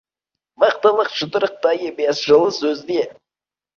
[0.63, 3.07] Мықтылық жұдырықта емес, жылы сөзде.